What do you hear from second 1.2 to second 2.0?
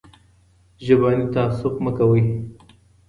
تعصب مه